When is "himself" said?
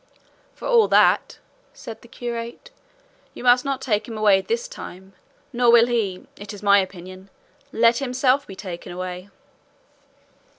7.99-8.47